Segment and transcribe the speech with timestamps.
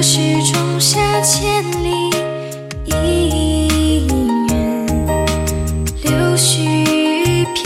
[0.00, 2.10] 是仲夏千里
[2.86, 4.06] 姻
[4.48, 4.86] 缘，
[6.02, 7.64] 柳絮飘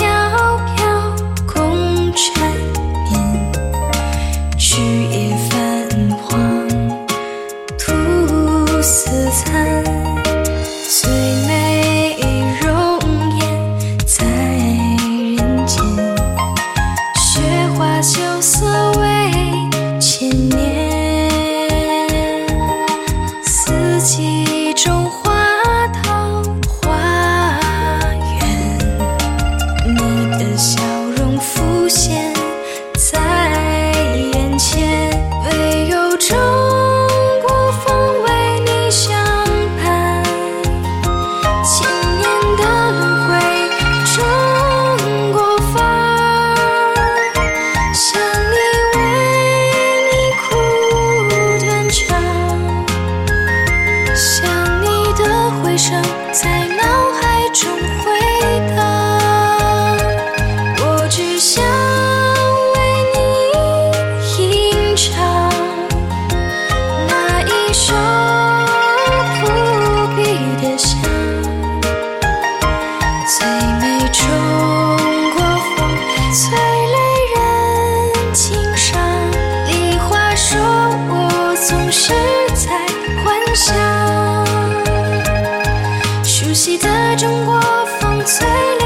[0.75, 1.15] 飘
[1.47, 2.51] 空缠
[3.11, 3.13] 绵，
[4.59, 5.53] 枝叶泛
[6.23, 6.39] 黄，
[7.79, 10.12] 吐丝残。
[24.83, 25.32] 中华
[67.73, 67.95] 手
[69.41, 69.47] 不
[70.15, 70.23] 必
[70.61, 71.01] 的香，
[73.27, 73.47] 最
[73.81, 73.83] 美
[74.13, 74.21] 中
[75.33, 75.43] 国
[75.75, 75.89] 风，
[76.35, 76.45] 最
[76.93, 76.95] 惹
[77.35, 77.39] 人
[78.35, 79.01] 情伤。
[79.69, 80.61] 梨花说，
[81.09, 82.13] 我总是
[82.55, 82.69] 在
[83.25, 83.75] 幻想，
[86.23, 87.59] 熟悉的中国
[87.99, 88.82] 风，最。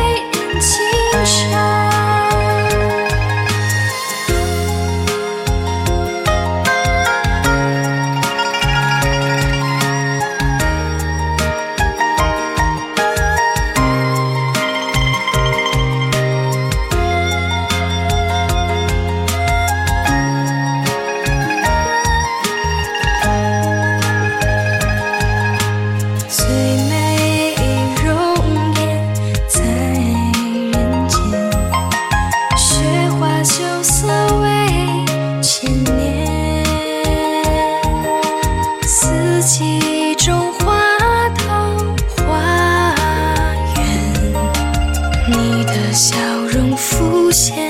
[45.29, 46.17] 你的笑
[46.53, 47.69] 容浮现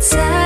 [0.00, 0.37] 在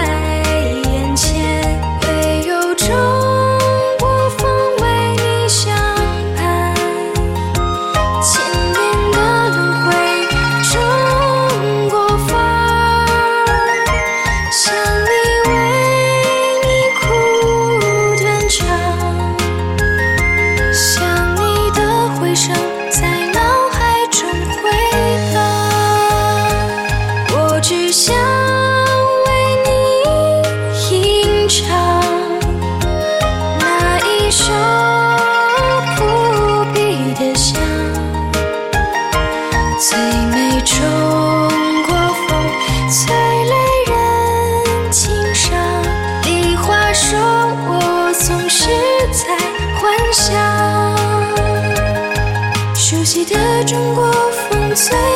[53.73, 54.13] 胜过
[54.51, 55.12] 风醉。